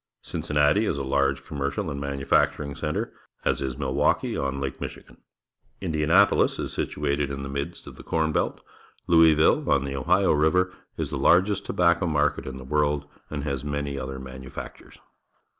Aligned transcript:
Cincinnati 0.23 0.87
is 0.87 0.97
a 0.97 1.03
large 1.03 1.45
commercial 1.45 1.91
and 1.91 2.01
manufacturing 2.01 2.73
centre, 2.73 3.13
as 3.45 3.61
is 3.61 3.73
also 3.73 3.85
Milwaukee 3.85 4.35
on 4.35 4.59
Lake 4.59 4.81
Michigan. 4.81 5.17
Indianapolis 5.79 6.57
is 6.57 6.73
situated 6.73 7.29
in 7.29 7.43
the 7.43 7.49
midst 7.49 7.85
of 7.85 7.97
the 7.97 8.03
corn 8.03 8.31
belt. 8.31 8.61
Louismlle, 9.07 9.67
on 9.69 9.85
the 9.85 9.95
Ohio 9.95 10.31
River, 10.31 10.73
is 10.97 11.11
the 11.11 11.19
largest 11.19 11.65
tobacco 11.67 12.07
market 12.07 12.47
in 12.47 12.57
the 12.57 12.63
world 12.63 13.05
and 13.29 13.43
has 13.43 13.63
manj'^ 13.63 13.99
other 13.99 14.17
manufactures. 14.17 14.97